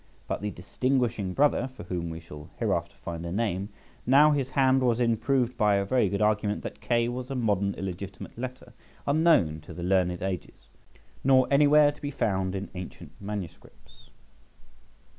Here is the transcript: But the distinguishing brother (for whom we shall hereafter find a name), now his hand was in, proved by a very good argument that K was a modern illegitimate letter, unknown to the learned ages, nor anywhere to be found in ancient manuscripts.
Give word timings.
But 0.27 0.41
the 0.41 0.49
distinguishing 0.49 1.33
brother 1.35 1.69
(for 1.77 1.83
whom 1.83 2.09
we 2.09 2.19
shall 2.19 2.49
hereafter 2.57 2.95
find 3.05 3.23
a 3.23 3.31
name), 3.31 3.69
now 4.03 4.31
his 4.31 4.49
hand 4.49 4.81
was 4.81 4.99
in, 4.99 5.15
proved 5.15 5.55
by 5.57 5.75
a 5.75 5.85
very 5.85 6.09
good 6.09 6.23
argument 6.23 6.63
that 6.63 6.81
K 6.81 7.07
was 7.07 7.29
a 7.29 7.35
modern 7.35 7.75
illegitimate 7.75 8.35
letter, 8.35 8.73
unknown 9.05 9.59
to 9.59 9.73
the 9.75 9.83
learned 9.83 10.23
ages, 10.23 10.69
nor 11.23 11.47
anywhere 11.51 11.91
to 11.91 12.01
be 12.01 12.09
found 12.09 12.55
in 12.55 12.71
ancient 12.73 13.11
manuscripts. 13.19 14.09